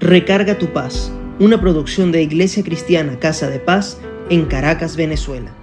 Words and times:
Recarga 0.00 0.56
tu 0.56 0.72
paz, 0.72 1.12
una 1.38 1.60
producción 1.60 2.10
de 2.10 2.22
Iglesia 2.22 2.64
Cristiana 2.64 3.18
Casa 3.18 3.50
de 3.50 3.58
Paz 3.58 3.98
en 4.30 4.46
Caracas, 4.46 4.96
Venezuela. 4.96 5.54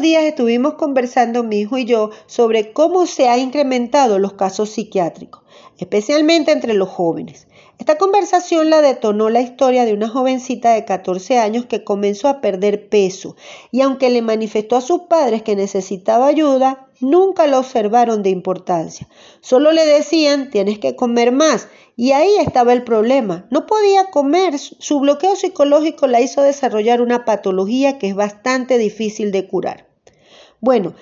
Días 0.00 0.24
estuvimos 0.24 0.74
conversando 0.74 1.42
mi 1.42 1.60
hijo 1.60 1.78
y 1.78 1.84
yo 1.84 2.10
sobre 2.26 2.72
cómo 2.72 3.06
se 3.06 3.28
han 3.28 3.40
incrementado 3.40 4.18
los 4.18 4.34
casos 4.34 4.70
psiquiátricos, 4.70 5.42
especialmente 5.78 6.52
entre 6.52 6.74
los 6.74 6.88
jóvenes. 6.88 7.46
Esta 7.78 7.96
conversación 7.96 8.70
la 8.70 8.80
detonó 8.80 9.30
la 9.30 9.40
historia 9.40 9.84
de 9.84 9.94
una 9.94 10.08
jovencita 10.08 10.72
de 10.72 10.84
14 10.84 11.38
años 11.38 11.66
que 11.66 11.84
comenzó 11.84 12.28
a 12.28 12.40
perder 12.40 12.88
peso 12.88 13.36
y 13.70 13.82
aunque 13.82 14.10
le 14.10 14.20
manifestó 14.20 14.76
a 14.76 14.80
sus 14.80 15.02
padres 15.02 15.42
que 15.42 15.54
necesitaba 15.54 16.26
ayuda, 16.26 16.88
nunca 17.00 17.46
la 17.46 17.58
observaron 17.58 18.22
de 18.22 18.30
importancia. 18.30 19.08
Solo 19.40 19.70
le 19.70 19.86
decían 19.86 20.50
tienes 20.50 20.80
que 20.80 20.96
comer 20.96 21.30
más 21.30 21.68
y 21.96 22.12
ahí 22.12 22.30
estaba 22.38 22.72
el 22.72 22.84
problema. 22.84 23.46
No 23.50 23.66
podía 23.66 24.06
comer. 24.06 24.58
Su 24.58 25.00
bloqueo 25.00 25.36
psicológico 25.36 26.06
la 26.06 26.20
hizo 26.20 26.42
desarrollar 26.42 27.00
una 27.00 27.24
patología 27.24 27.98
que 27.98 28.08
es 28.08 28.14
bastante 28.14 28.78
difícil 28.78 29.32
de 29.32 29.46
curar. 29.46 29.87
Bueno, 30.60 30.94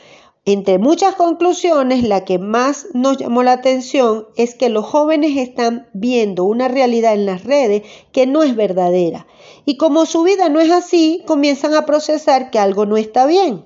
entre 0.48 0.78
muchas 0.78 1.16
conclusiones, 1.16 2.04
la 2.04 2.24
que 2.24 2.38
más 2.38 2.86
nos 2.92 3.16
llamó 3.16 3.42
la 3.42 3.52
atención 3.52 4.28
es 4.36 4.54
que 4.54 4.68
los 4.68 4.86
jóvenes 4.86 5.36
están 5.36 5.88
viendo 5.92 6.44
una 6.44 6.68
realidad 6.68 7.14
en 7.14 7.26
las 7.26 7.42
redes 7.42 7.82
que 8.12 8.26
no 8.26 8.44
es 8.44 8.54
verdadera. 8.54 9.26
Y 9.64 9.76
como 9.76 10.06
su 10.06 10.22
vida 10.22 10.48
no 10.48 10.60
es 10.60 10.70
así, 10.70 11.24
comienzan 11.26 11.74
a 11.74 11.84
procesar 11.84 12.52
que 12.52 12.60
algo 12.60 12.86
no 12.86 12.96
está 12.96 13.26
bien. 13.26 13.64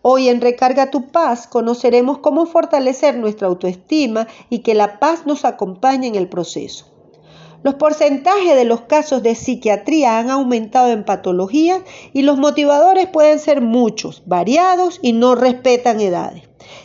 Hoy 0.00 0.28
en 0.28 0.40
Recarga 0.40 0.90
tu 0.90 1.08
paz 1.08 1.46
conoceremos 1.46 2.18
cómo 2.18 2.46
fortalecer 2.46 3.18
nuestra 3.18 3.48
autoestima 3.48 4.26
y 4.48 4.60
que 4.60 4.74
la 4.74 4.98
paz 4.98 5.26
nos 5.26 5.44
acompañe 5.44 6.06
en 6.06 6.14
el 6.14 6.28
proceso. 6.28 6.95
Los 7.62 7.74
porcentajes 7.74 8.54
de 8.54 8.64
los 8.64 8.82
casos 8.82 9.22
de 9.22 9.34
psiquiatría 9.34 10.18
han 10.18 10.30
aumentado 10.30 10.88
en 10.88 11.04
patologías 11.04 11.82
y 12.12 12.22
los 12.22 12.38
motivadores 12.38 13.06
pueden 13.06 13.38
ser 13.38 13.60
muchos, 13.60 14.22
variados 14.26 14.98
y 15.02 15.12
no 15.12 15.34
respetan 15.34 16.00
edades 16.00 16.42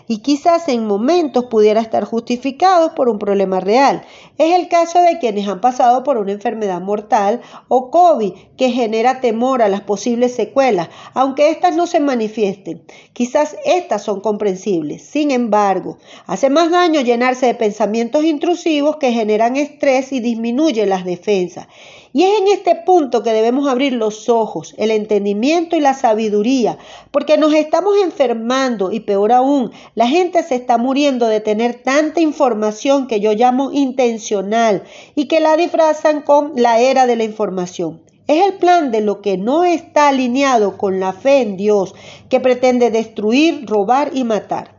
y 0.08 0.20
quizás 0.20 0.68
en 0.68 0.88
momentos 0.88 1.46
pudiera 1.46 1.80
estar 1.80 2.04
justificado 2.04 2.96
por 2.96 3.10
un 3.10 3.18
problema 3.18 3.60
real. 3.60 4.04
Es 4.38 4.60
el 4.60 4.68
caso 4.68 5.00
de 5.00 5.20
quienes 5.20 5.48
han 5.48 5.62
pasado 5.62 6.04
por 6.04 6.18
una 6.18 6.34
enfermedad 6.34 6.82
mortal 6.82 7.42
o 7.68 7.90
COVID 7.90 8.34
que 8.62 8.70
genera 8.70 9.22
temor 9.22 9.64
a 9.64 9.70
las 9.70 9.82
posibles 9.82 10.36
secuelas, 10.36 10.90
aunque 11.16 11.50
éstas 11.50 11.76
no 11.76 11.88
se 11.88 12.00
manifiesten. 12.00 12.84
Quizás 13.12 13.56
estas 13.66 14.04
son 14.04 14.22
comprensibles. 14.22 15.02
Sin 15.02 15.32
embargo, 15.32 15.98
hace 16.28 16.52
más 16.52 16.70
daño 16.70 17.02
llenarse 17.02 17.48
de 17.48 17.56
pensamientos 17.56 18.24
intrusivos 18.24 18.98
que 18.98 19.14
generan 19.14 19.56
estrés 19.56 20.12
y 20.12 20.20
disminuyen 20.20 20.90
las 20.90 21.06
defensas. 21.06 21.70
Y 22.14 22.22
es 22.22 22.40
en 22.40 22.50
este 22.50 22.76
punto 22.76 23.24
que 23.24 23.34
debemos 23.34 23.68
abrir 23.68 23.94
los 23.94 24.30
ojos, 24.30 24.76
el 24.78 24.92
entendimiento 24.92 25.76
y 25.76 25.80
la 25.80 25.96
sabiduría, 25.96 26.78
porque 27.10 27.40
nos 27.40 27.56
estamos 27.56 27.96
enfermando 28.04 28.92
y 28.92 29.00
peor 29.00 29.32
aún, 29.32 29.72
la 29.96 30.08
gente 30.08 30.44
se 30.44 30.54
está 30.54 30.78
muriendo 30.78 31.26
de 31.26 31.40
tener 31.40 31.82
tanta 31.82 32.22
información 32.22 33.08
que 33.08 33.20
yo 33.22 33.34
llamo 33.34 33.72
intencional 33.72 34.84
y 35.16 35.26
que 35.26 35.40
la 35.40 35.58
disfrazan 35.58 36.22
con 36.22 36.52
la 36.58 36.80
era 36.80 37.08
de 37.08 37.16
la 37.16 37.24
información. 37.24 38.11
Es 38.28 38.46
el 38.46 38.54
plan 38.54 38.92
de 38.92 39.02
lo 39.02 39.22
que 39.22 39.38
no 39.38 39.64
está 39.64 40.10
alineado 40.10 40.78
con 40.78 41.00
la 41.00 41.12
fe 41.12 41.42
en 41.42 41.58
Dios, 41.58 41.96
que 42.30 42.40
pretende 42.40 42.92
destruir, 42.92 43.66
robar 43.66 44.12
y 44.14 44.24
matar. 44.24 44.76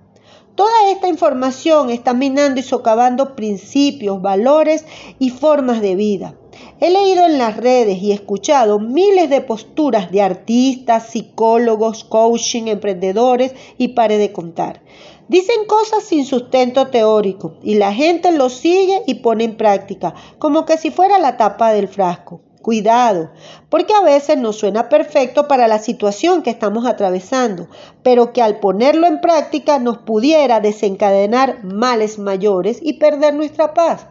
Toda 0.54 0.90
esta 0.90 1.08
información 1.08 1.90
está 1.90 2.12
minando 2.12 2.60
y 2.60 2.62
socavando 2.62 3.34
principios, 3.34 4.20
valores 4.20 4.84
y 5.18 5.30
formas 5.30 5.80
de 5.80 5.96
vida. 5.96 6.34
He 6.78 6.90
leído 6.90 7.24
en 7.24 7.38
las 7.38 7.56
redes 7.56 8.02
y 8.02 8.12
escuchado 8.12 8.78
miles 8.78 9.30
de 9.30 9.40
posturas 9.40 10.10
de 10.12 10.20
artistas, 10.20 11.08
psicólogos, 11.08 12.04
coaching, 12.04 12.64
emprendedores 12.66 13.54
y 13.78 13.88
pare 13.88 14.18
de 14.18 14.32
contar. 14.32 14.82
Dicen 15.28 15.64
cosas 15.66 16.04
sin 16.04 16.26
sustento 16.26 16.88
teórico 16.88 17.54
y 17.62 17.76
la 17.76 17.94
gente 17.94 18.32
lo 18.32 18.50
sigue 18.50 19.02
y 19.06 19.14
pone 19.14 19.44
en 19.44 19.56
práctica, 19.56 20.14
como 20.38 20.66
que 20.66 20.76
si 20.76 20.90
fuera 20.90 21.18
la 21.18 21.38
tapa 21.38 21.72
del 21.72 21.88
frasco. 21.88 22.42
Cuidado, 22.62 23.30
porque 23.68 23.92
a 23.92 24.04
veces 24.04 24.38
nos 24.38 24.56
suena 24.56 24.88
perfecto 24.88 25.48
para 25.48 25.66
la 25.66 25.80
situación 25.80 26.42
que 26.42 26.50
estamos 26.50 26.86
atravesando, 26.86 27.68
pero 28.04 28.32
que 28.32 28.40
al 28.40 28.60
ponerlo 28.60 29.08
en 29.08 29.20
práctica 29.20 29.80
nos 29.80 29.98
pudiera 29.98 30.60
desencadenar 30.60 31.64
males 31.64 32.20
mayores 32.20 32.78
y 32.80 32.94
perder 32.94 33.34
nuestra 33.34 33.74
paz. 33.74 34.06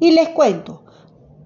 Y 0.00 0.12
les 0.12 0.30
cuento, 0.30 0.82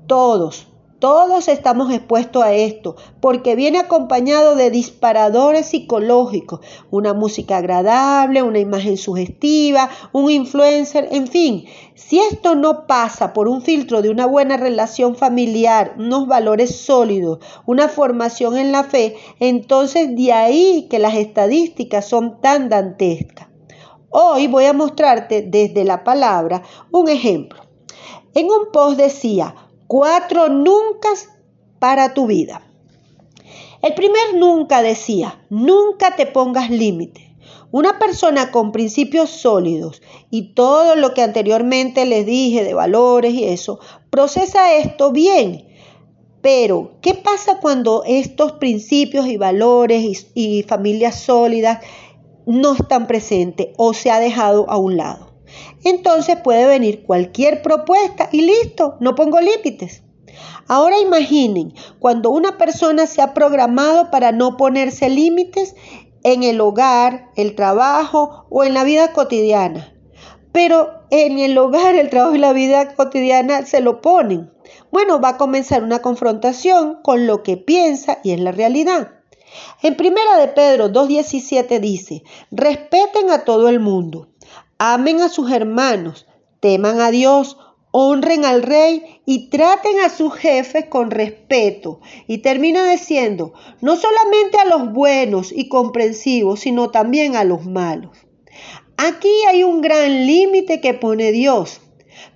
todos, 0.07 0.69
todos 0.99 1.49
estamos 1.49 1.93
expuestos 1.93 2.43
a 2.43 2.55
esto, 2.55 2.97
porque 3.21 3.55
viene 3.55 3.79
acompañado 3.79 4.57
de 4.57 4.71
disparadores 4.71 5.67
psicológicos, 5.67 6.61
una 6.91 7.13
música 7.13 7.59
agradable, 7.59 8.43
una 8.43 8.59
imagen 8.59 8.97
sugestiva, 8.97 9.91
un 10.13 10.31
influencer, 10.31 11.09
en 11.11 11.27
fin. 11.27 11.65
Si 11.95 12.19
esto 12.19 12.55
no 12.55 12.87
pasa 12.87 13.33
por 13.33 13.49
un 13.49 13.63
filtro 13.63 14.01
de 14.01 14.11
una 14.11 14.27
buena 14.27 14.57
relación 14.57 15.17
familiar, 15.17 15.95
unos 15.99 16.27
valores 16.27 16.77
sólidos, 16.77 17.41
una 17.67 17.89
formación 17.89 18.57
en 18.57 18.73
la 18.73 18.85
fe, 18.85 19.17
entonces 19.39 20.17
de 20.17 20.33
ahí 20.33 20.87
que 20.89 20.99
las 20.99 21.15
estadísticas 21.15 22.09
son 22.09 22.41
tan 22.41 22.69
dantescas. 22.69 23.49
Hoy 24.09 24.47
voy 24.47 24.65
a 24.65 24.73
mostrarte 24.73 25.43
desde 25.43 25.85
la 25.85 26.05
palabra 26.05 26.63
un 26.91 27.09
ejemplo. 27.09 27.61
En 28.35 28.47
un 28.47 28.71
post 28.73 28.99
decía, 28.99 29.55
Cuatro 29.87 30.49
nunca 30.49 31.11
para 31.79 32.13
tu 32.13 32.27
vida. 32.27 32.63
El 33.83 33.95
primer 33.95 34.35
nunca 34.35 34.83
decía, 34.83 35.45
nunca 35.49 36.17
te 36.17 36.27
pongas 36.27 36.71
límite. 36.71 37.37
Una 37.71 37.99
persona 37.99 38.51
con 38.51 38.73
principios 38.73 39.31
sólidos 39.31 40.03
y 40.29 40.55
todo 40.55 40.97
lo 40.97 41.15
que 41.15 41.23
anteriormente 41.23 42.05
les 42.05 42.27
dije 42.27 42.65
de 42.65 42.75
valores 42.75 43.35
y 43.35 43.45
eso, 43.45 43.79
procesa 44.11 44.75
esto 44.75 45.13
bien. 45.13 45.69
Pero, 46.41 46.93
¿qué 47.01 47.15
pasa 47.15 47.61
cuando 47.61 48.03
estos 48.07 48.53
principios 48.53 49.27
y 49.27 49.37
valores 49.37 50.27
y, 50.35 50.65
familias 50.65 51.21
sólidas 51.21 51.79
no 52.45 52.75
están 52.75 53.07
presentes 53.07 53.69
o 53.77 53.95
se 53.95 54.11
ha 54.11 54.19
dejado 54.19 54.69
a 54.69 54.79
un 54.79 54.97
lado? 54.97 55.36
Entonces 55.85 56.37
puede 56.43 56.67
venir 56.67 57.05
cualquier 57.05 57.63
propuesta 57.63 58.29
y 58.33 58.43
listo, 58.43 58.97
no 59.01 59.15
pongo 59.15 59.39
límites. 59.41 60.03
Ahora 60.69 60.99
imaginen 60.99 61.75
cuando 61.99 62.31
una 62.31 62.59
persona 62.59 63.07
se 63.07 63.23
ha 63.23 63.35
programado 63.35 64.11
para 64.11 64.33
no 64.33 64.57
ponerse 64.57 65.09
límites 65.09 65.75
en 66.25 66.43
el 66.43 66.61
hogar, 66.61 67.31
el 67.37 67.55
trabajo 67.55 68.47
o 68.51 68.65
en 68.65 68.75
la 68.75 68.85
vida 68.85 69.13
cotidiana. 69.13 69.95
Pero 70.53 70.97
en 71.11 71.39
el 71.39 71.57
hogar, 71.57 71.95
el 71.95 72.11
trabajo 72.11 72.35
y 72.35 72.39
la 72.39 72.53
vida 72.53 72.95
cotidiana 72.95 73.65
se 73.65 73.81
lo 73.81 74.01
ponen. 74.01 74.51
Bueno, 74.91 75.21
va 75.21 75.31
a 75.31 75.37
comenzar 75.37 75.85
una 75.85 76.01
confrontación 76.01 76.99
con 77.03 77.27
lo 77.27 77.43
que 77.43 77.57
piensa 77.57 78.19
y 78.25 78.33
es 78.33 78.41
la 78.41 78.53
realidad. 78.53 79.13
En 79.83 79.97
primera 79.97 80.39
de 80.39 80.49
Pedro 80.49 80.89
2.17 80.91 81.79
dice, 81.81 82.23
respeten 82.51 83.31
a 83.31 83.45
todo 83.45 83.69
el 83.69 83.81
mundo, 83.81 84.29
amen 84.79 85.21
a 85.21 85.29
sus 85.29 85.51
hermanos, 85.51 86.27
teman 86.61 87.01
a 87.01 87.11
Dios, 87.11 87.57
honren 87.91 88.45
al 88.45 88.63
rey 88.63 89.23
y 89.25 89.49
traten 89.49 90.01
a 90.01 90.11
sus 90.11 90.35
jefes 90.35 90.87
con 90.87 91.11
respeto. 91.11 92.01
Y 92.27 92.39
termina 92.39 92.91
diciendo, 92.91 93.55
no 93.81 93.97
solamente 93.97 94.59
a 94.59 94.67
los 94.67 94.93
buenos 94.93 95.51
y 95.51 95.69
comprensivos, 95.69 96.61
sino 96.61 96.91
también 96.91 97.37
a 97.37 97.45
los 97.45 97.65
malos. 97.65 98.17
Aquí 98.99 99.33
hay 99.49 99.63
un 99.63 99.81
gran 99.81 100.27
límite 100.27 100.81
que 100.81 100.95
pone 100.95 101.33
Dios. 101.33 101.81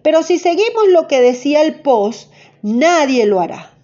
Pero 0.02 0.22
si 0.22 0.38
seguimos 0.38 0.88
lo 0.88 1.08
que 1.08 1.20
decía 1.20 1.62
el 1.62 1.80
post, 1.80 2.30
nadie 2.62 3.26
lo 3.26 3.40
hará. 3.40 3.74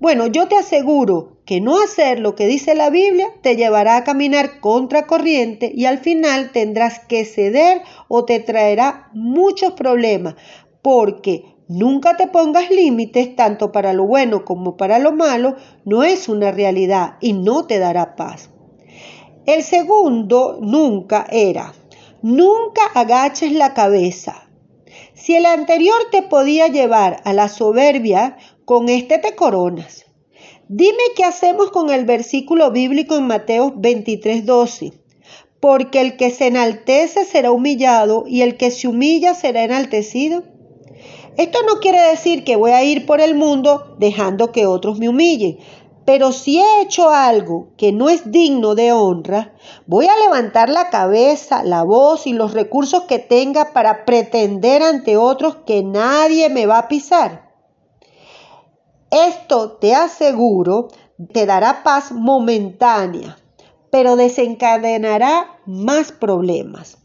Bueno, 0.00 0.28
yo 0.28 0.48
te 0.48 0.56
aseguro 0.56 1.36
que 1.44 1.60
no 1.60 1.78
hacer 1.78 2.20
lo 2.20 2.34
que 2.34 2.46
dice 2.46 2.74
la 2.74 2.88
Biblia 2.88 3.26
te 3.42 3.54
llevará 3.54 3.98
a 3.98 4.04
caminar 4.04 4.58
contra 4.60 5.06
corriente 5.06 5.70
y 5.74 5.84
al 5.84 5.98
final 5.98 6.52
tendrás 6.52 7.00
que 7.00 7.26
ceder 7.26 7.82
o 8.08 8.24
te 8.24 8.40
traerá 8.40 9.10
muchos 9.12 9.74
problemas 9.74 10.36
porque 10.80 11.44
nunca 11.68 12.16
te 12.16 12.28
pongas 12.28 12.70
límites 12.70 13.36
tanto 13.36 13.72
para 13.72 13.92
lo 13.92 14.06
bueno 14.06 14.46
como 14.46 14.78
para 14.78 14.98
lo 14.98 15.12
malo 15.12 15.56
no 15.84 16.02
es 16.02 16.30
una 16.30 16.50
realidad 16.50 17.16
y 17.20 17.34
no 17.34 17.66
te 17.66 17.78
dará 17.78 18.16
paz. 18.16 18.48
El 19.44 19.62
segundo 19.62 20.60
nunca 20.62 21.26
era, 21.30 21.74
nunca 22.22 22.80
agaches 22.94 23.52
la 23.52 23.74
cabeza. 23.74 24.48
Si 25.12 25.36
el 25.36 25.44
anterior 25.44 25.98
te 26.10 26.22
podía 26.22 26.68
llevar 26.68 27.20
a 27.24 27.34
la 27.34 27.48
soberbia, 27.48 28.38
con 28.70 28.88
este 28.88 29.18
te 29.18 29.34
coronas. 29.34 30.06
Dime 30.68 31.02
qué 31.16 31.24
hacemos 31.24 31.72
con 31.72 31.90
el 31.90 32.04
versículo 32.04 32.70
bíblico 32.70 33.16
en 33.16 33.26
Mateo 33.26 33.72
23, 33.74 34.46
12. 34.46 34.92
Porque 35.58 36.00
el 36.00 36.16
que 36.16 36.30
se 36.30 36.46
enaltece 36.46 37.24
será 37.24 37.50
humillado 37.50 38.22
y 38.28 38.42
el 38.42 38.56
que 38.56 38.70
se 38.70 38.86
humilla 38.86 39.34
será 39.34 39.64
enaltecido. 39.64 40.44
Esto 41.36 41.58
no 41.66 41.80
quiere 41.80 42.00
decir 42.00 42.44
que 42.44 42.54
voy 42.54 42.70
a 42.70 42.84
ir 42.84 43.06
por 43.06 43.20
el 43.20 43.34
mundo 43.34 43.96
dejando 43.98 44.52
que 44.52 44.66
otros 44.66 45.00
me 45.00 45.08
humillen, 45.08 45.58
pero 46.04 46.30
si 46.30 46.60
he 46.60 46.82
hecho 46.82 47.10
algo 47.10 47.70
que 47.76 47.90
no 47.90 48.08
es 48.08 48.30
digno 48.30 48.76
de 48.76 48.92
honra, 48.92 49.52
voy 49.88 50.06
a 50.06 50.16
levantar 50.16 50.68
la 50.68 50.90
cabeza, 50.90 51.64
la 51.64 51.82
voz 51.82 52.28
y 52.28 52.34
los 52.34 52.54
recursos 52.54 53.02
que 53.08 53.18
tenga 53.18 53.72
para 53.72 54.04
pretender 54.04 54.84
ante 54.84 55.16
otros 55.16 55.56
que 55.66 55.82
nadie 55.82 56.50
me 56.50 56.66
va 56.66 56.78
a 56.78 56.86
pisar. 56.86 57.49
Esto 59.10 59.72
te 59.72 59.94
aseguro 59.94 60.88
te 61.32 61.46
dará 61.46 61.82
paz 61.82 62.12
momentánea, 62.12 63.36
pero 63.90 64.16
desencadenará 64.16 65.60
más 65.66 66.12
problemas. 66.12 66.98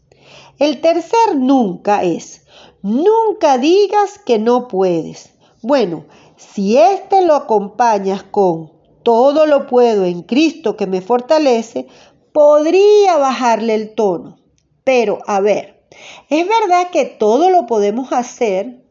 El 0.58 0.80
tercer 0.80 1.36
nunca 1.36 2.02
es, 2.02 2.46
nunca 2.82 3.58
digas 3.58 4.18
que 4.18 4.38
no 4.38 4.68
puedes. 4.68 5.34
Bueno, 5.62 6.04
si 6.36 6.78
este 6.78 7.26
lo 7.26 7.34
acompañas 7.34 8.22
con 8.22 8.72
todo 9.02 9.46
lo 9.46 9.66
puedo 9.66 10.04
en 10.04 10.22
Cristo 10.22 10.76
que 10.76 10.86
me 10.86 11.00
fortalece, 11.00 11.86
podría 12.32 13.18
bajarle 13.18 13.74
el 13.74 13.94
tono. 13.94 14.38
Pero, 14.82 15.18
a 15.26 15.40
ver, 15.40 15.84
¿es 16.30 16.46
verdad 16.46 16.90
que 16.90 17.04
todo 17.04 17.50
lo 17.50 17.66
podemos 17.66 18.12
hacer? 18.12 18.85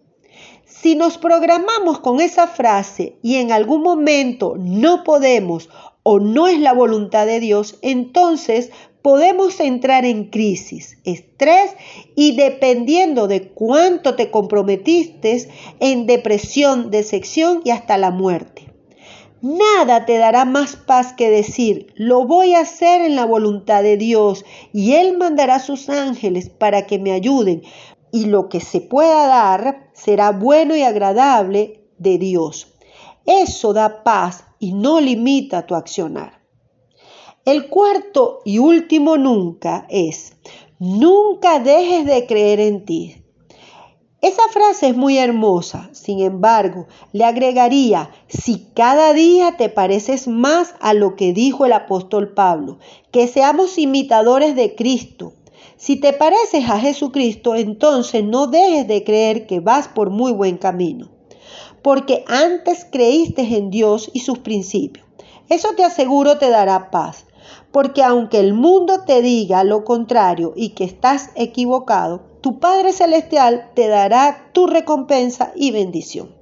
Si 0.65 0.95
nos 0.95 1.19
programamos 1.19 1.99
con 1.99 2.19
esa 2.19 2.47
frase 2.47 3.17
y 3.21 3.35
en 3.35 3.51
algún 3.51 3.83
momento 3.83 4.55
no 4.57 5.03
podemos 5.03 5.69
o 6.01 6.19
no 6.19 6.47
es 6.47 6.59
la 6.59 6.73
voluntad 6.73 7.27
de 7.27 7.39
Dios, 7.39 7.77
entonces 7.83 8.71
podemos 9.03 9.59
entrar 9.59 10.05
en 10.05 10.31
crisis, 10.31 10.97
estrés 11.03 11.75
y 12.15 12.35
dependiendo 12.35 13.27
de 13.27 13.49
cuánto 13.49 14.15
te 14.15 14.31
comprometiste, 14.31 15.47
en 15.79 16.07
depresión, 16.07 16.89
decepción 16.89 17.61
y 17.63 17.69
hasta 17.69 17.99
la 17.99 18.09
muerte. 18.09 18.73
Nada 19.41 20.05
te 20.05 20.17
dará 20.17 20.45
más 20.45 20.75
paz 20.75 21.13
que 21.13 21.29
decir, 21.29 21.93
lo 21.93 22.25
voy 22.25 22.55
a 22.55 22.61
hacer 22.61 23.01
en 23.01 23.15
la 23.15 23.25
voluntad 23.25 23.83
de 23.83 23.97
Dios 23.97 24.43
y 24.73 24.93
Él 24.93 25.17
mandará 25.19 25.59
sus 25.59 25.87
ángeles 25.89 26.49
para 26.49 26.87
que 26.87 26.97
me 26.97 27.11
ayuden 27.11 27.61
y 28.15 28.27
lo 28.27 28.47
que 28.47 28.61
se 28.61 28.79
pueda 28.79 29.27
dar 29.27 29.89
será 29.91 30.31
bueno 30.31 30.73
y 30.73 30.83
agradable 30.83 31.83
de 31.97 32.17
Dios. 32.17 32.73
Eso 33.25 33.73
da 33.73 34.05
paz 34.05 34.45
y 34.57 34.71
no 34.71 35.01
limita 35.01 35.65
tu 35.65 35.75
accionar. 35.75 36.39
El 37.43 37.67
cuarto 37.67 38.39
y 38.45 38.59
último 38.59 39.17
nunca 39.17 39.85
es, 39.89 40.37
nunca 40.79 41.59
dejes 41.59 42.05
de 42.05 42.25
creer 42.25 42.61
en 42.61 42.85
ti. 42.85 43.17
Esa 44.21 44.43
frase 44.49 44.87
es 44.87 44.95
muy 44.95 45.17
hermosa, 45.17 45.89
sin 45.91 46.21
embargo, 46.21 46.87
le 47.11 47.25
agregaría, 47.25 48.11
si 48.29 48.65
cada 48.73 49.11
día 49.11 49.57
te 49.57 49.67
pareces 49.67 50.29
más 50.29 50.73
a 50.79 50.93
lo 50.93 51.17
que 51.17 51.33
dijo 51.33 51.65
el 51.65 51.73
apóstol 51.73 52.33
Pablo, 52.33 52.79
que 53.11 53.27
seamos 53.27 53.77
imitadores 53.77 54.55
de 54.55 54.73
Cristo. 54.73 55.33
Si 55.77 55.97
te 55.97 56.13
pareces 56.13 56.69
a 56.69 56.79
Jesucristo, 56.79 57.53
entonces 57.53 58.23
no 58.23 58.47
dejes 58.47 58.87
de 58.87 59.03
creer 59.03 59.45
que 59.45 59.59
vas 59.59 59.89
por 59.89 60.09
muy 60.09 60.31
buen 60.31 60.57
camino, 60.57 61.09
porque 61.81 62.23
antes 62.27 62.85
creíste 62.89 63.41
en 63.41 63.69
Dios 63.71 64.09
y 64.13 64.21
sus 64.21 64.39
principios. 64.39 65.05
Eso 65.49 65.69
te 65.75 65.83
aseguro 65.83 66.37
te 66.37 66.49
dará 66.49 66.89
paz, 66.91 67.25
porque 67.71 68.03
aunque 68.03 68.39
el 68.39 68.53
mundo 68.53 69.01
te 69.05 69.21
diga 69.21 69.65
lo 69.65 69.83
contrario 69.83 70.53
y 70.55 70.69
que 70.69 70.85
estás 70.85 71.29
equivocado, 71.35 72.21
tu 72.39 72.59
Padre 72.59 72.93
Celestial 72.93 73.71
te 73.75 73.87
dará 73.89 74.49
tu 74.53 74.67
recompensa 74.67 75.51
y 75.55 75.71
bendición. 75.71 76.33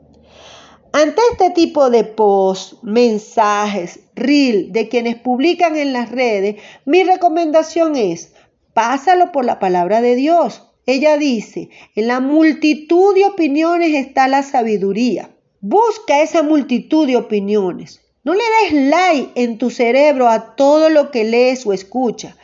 Ante 0.91 1.23
este 1.31 1.49
tipo 1.49 1.89
de 1.89 2.03
posts, 2.03 2.77
mensajes, 2.83 3.99
reel 4.13 4.71
de 4.71 4.89
quienes 4.89 5.15
publican 5.15 5.75
en 5.75 5.91
las 5.91 6.11
redes, 6.11 6.61
mi 6.85 7.03
recomendación 7.03 7.95
es, 7.95 8.31
pásalo 8.73 9.31
por 9.31 9.45
la 9.45 9.59
palabra 9.59 10.01
de 10.01 10.15
Dios. 10.15 10.63
Ella 10.85 11.17
dice, 11.17 11.69
en 11.95 12.07
la 12.07 12.19
multitud 12.19 13.15
de 13.15 13.25
opiniones 13.25 13.93
está 13.93 14.27
la 14.27 14.43
sabiduría. 14.43 15.29
Busca 15.61 16.21
esa 16.21 16.43
multitud 16.43 17.07
de 17.07 17.15
opiniones. 17.15 18.01
No 18.25 18.33
le 18.33 18.43
des 18.61 18.89
like 18.89 19.31
en 19.35 19.57
tu 19.57 19.69
cerebro 19.69 20.29
a 20.29 20.55
todo 20.55 20.89
lo 20.89 21.11
que 21.11 21.23
lees 21.23 21.65
o 21.65 21.73
escuchas. 21.73 22.35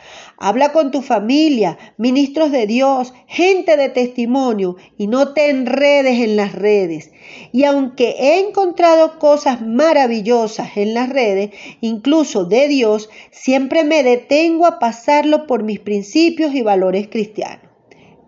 Habla 0.42 0.72
con 0.72 0.90
tu 0.90 1.02
familia, 1.02 1.76
ministros 1.98 2.50
de 2.50 2.66
Dios, 2.66 3.12
gente 3.26 3.76
de 3.76 3.90
testimonio 3.90 4.76
y 4.96 5.06
no 5.06 5.34
te 5.34 5.50
enredes 5.50 6.18
en 6.18 6.34
las 6.34 6.52
redes. 6.52 7.12
Y 7.52 7.64
aunque 7.64 8.16
he 8.18 8.40
encontrado 8.40 9.18
cosas 9.18 9.60
maravillosas 9.60 10.78
en 10.78 10.94
las 10.94 11.10
redes, 11.10 11.50
incluso 11.82 12.46
de 12.46 12.68
Dios, 12.68 13.10
siempre 13.30 13.84
me 13.84 14.02
detengo 14.02 14.64
a 14.64 14.78
pasarlo 14.78 15.46
por 15.46 15.62
mis 15.62 15.78
principios 15.78 16.54
y 16.54 16.62
valores 16.62 17.08
cristianos. 17.08 17.66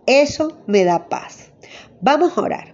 Eso 0.04 0.58
me 0.66 0.84
da 0.84 1.08
paz. 1.08 1.50
Vamos 2.02 2.36
a 2.36 2.42
orar. 2.42 2.71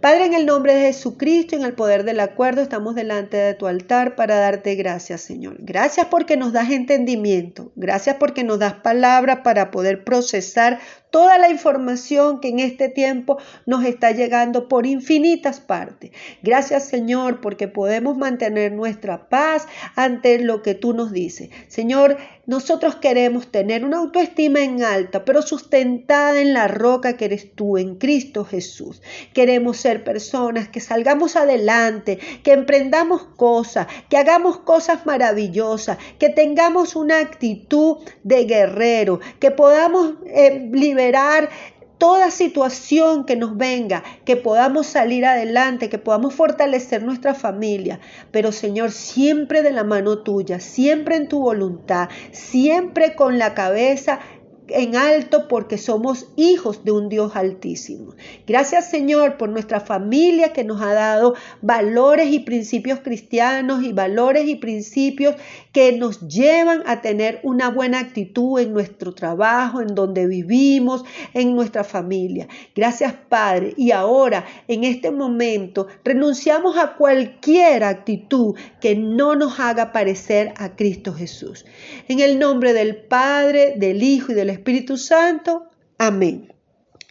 Padre, 0.00 0.26
en 0.26 0.34
el 0.34 0.46
nombre 0.46 0.74
de 0.74 0.92
Jesucristo, 0.92 1.56
en 1.56 1.62
el 1.62 1.72
poder 1.72 2.04
del 2.04 2.20
acuerdo, 2.20 2.60
estamos 2.60 2.94
delante 2.94 3.36
de 3.36 3.54
tu 3.54 3.66
altar 3.66 4.16
para 4.16 4.36
darte 4.36 4.74
gracias, 4.74 5.22
Señor. 5.22 5.56
Gracias 5.60 6.06
porque 6.10 6.36
nos 6.36 6.52
das 6.52 6.70
entendimiento. 6.70 7.72
Gracias 7.74 8.16
porque 8.16 8.44
nos 8.44 8.58
das 8.58 8.74
palabra 8.74 9.42
para 9.42 9.70
poder 9.70 10.04
procesar 10.04 10.80
toda 11.14 11.38
la 11.38 11.48
información 11.48 12.40
que 12.40 12.48
en 12.48 12.58
este 12.58 12.88
tiempo 12.88 13.38
nos 13.66 13.84
está 13.84 14.10
llegando 14.10 14.66
por 14.66 14.84
infinitas 14.84 15.60
partes. 15.60 16.10
Gracias 16.42 16.88
Señor 16.88 17.40
porque 17.40 17.68
podemos 17.68 18.16
mantener 18.16 18.72
nuestra 18.72 19.28
paz 19.28 19.68
ante 19.94 20.40
lo 20.40 20.60
que 20.60 20.74
tú 20.74 20.92
nos 20.92 21.12
dices. 21.12 21.50
Señor, 21.68 22.16
nosotros 22.46 22.96
queremos 22.96 23.52
tener 23.52 23.84
una 23.84 23.98
autoestima 23.98 24.64
en 24.64 24.82
alta, 24.82 25.24
pero 25.24 25.40
sustentada 25.40 26.40
en 26.40 26.52
la 26.52 26.66
roca 26.66 27.16
que 27.16 27.26
eres 27.26 27.54
tú, 27.54 27.78
en 27.78 27.94
Cristo 27.94 28.44
Jesús. 28.44 29.00
Queremos 29.32 29.76
personas 30.02 30.68
que 30.68 30.80
salgamos 30.80 31.36
adelante, 31.36 32.18
que 32.42 32.52
emprendamos 32.52 33.22
cosas, 33.36 33.86
que 34.08 34.16
hagamos 34.16 34.58
cosas 34.58 35.06
maravillosas, 35.06 35.98
que 36.18 36.30
tengamos 36.30 36.96
una 36.96 37.20
actitud 37.20 37.98
de 38.22 38.44
guerrero, 38.44 39.20
que 39.38 39.50
podamos 39.50 40.14
eh, 40.26 40.68
liberar 40.72 41.50
toda 41.98 42.30
situación 42.30 43.24
que 43.24 43.36
nos 43.36 43.56
venga, 43.56 44.02
que 44.24 44.36
podamos 44.36 44.86
salir 44.86 45.24
adelante, 45.24 45.88
que 45.88 45.98
podamos 45.98 46.34
fortalecer 46.34 47.02
nuestra 47.02 47.34
familia. 47.34 48.00
Pero 48.30 48.52
Señor, 48.52 48.90
siempre 48.90 49.62
de 49.62 49.70
la 49.70 49.84
mano 49.84 50.18
tuya, 50.18 50.60
siempre 50.60 51.16
en 51.16 51.28
tu 51.28 51.40
voluntad, 51.40 52.08
siempre 52.32 53.14
con 53.14 53.38
la 53.38 53.54
cabeza 53.54 54.20
en 54.68 54.96
alto 54.96 55.48
porque 55.48 55.78
somos 55.78 56.26
hijos 56.36 56.84
de 56.84 56.92
un 56.92 57.08
Dios 57.08 57.36
altísimo. 57.36 58.14
Gracias 58.46 58.90
Señor 58.90 59.36
por 59.36 59.48
nuestra 59.48 59.80
familia 59.80 60.52
que 60.52 60.64
nos 60.64 60.80
ha 60.80 60.94
dado 60.94 61.34
valores 61.60 62.32
y 62.32 62.40
principios 62.40 63.00
cristianos 63.00 63.82
y 63.82 63.92
valores 63.92 64.48
y 64.48 64.56
principios 64.56 65.34
que 65.72 65.92
nos 65.92 66.20
llevan 66.28 66.82
a 66.86 67.02
tener 67.02 67.40
una 67.42 67.68
buena 67.68 67.98
actitud 67.98 68.60
en 68.60 68.72
nuestro 68.72 69.12
trabajo, 69.12 69.80
en 69.80 69.94
donde 69.94 70.26
vivimos, 70.26 71.04
en 71.34 71.54
nuestra 71.54 71.84
familia. 71.84 72.48
Gracias 72.74 73.14
Padre. 73.28 73.74
Y 73.76 73.90
ahora, 73.90 74.44
en 74.68 74.84
este 74.84 75.10
momento, 75.10 75.88
renunciamos 76.04 76.78
a 76.78 76.94
cualquier 76.94 77.84
actitud 77.84 78.54
que 78.80 78.94
no 78.94 79.34
nos 79.34 79.58
haga 79.60 79.92
parecer 79.92 80.54
a 80.56 80.76
Cristo 80.76 81.12
Jesús. 81.12 81.64
En 82.08 82.20
el 82.20 82.38
nombre 82.38 82.72
del 82.72 82.96
Padre, 82.96 83.74
del 83.76 84.02
Hijo 84.02 84.32
y 84.32 84.34
del 84.34 84.53
Espíritu 84.54 84.96
Santo. 84.96 85.68
Amén. 85.98 86.54